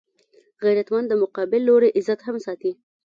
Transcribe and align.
غیرتمند 0.63 1.07
د 1.09 1.13
مقابل 1.23 1.61
لوري 1.69 1.89
عزت 1.97 2.19
هم 2.23 2.35
ساتي 2.45 2.71